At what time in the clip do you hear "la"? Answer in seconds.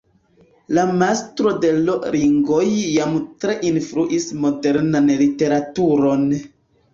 0.77-0.83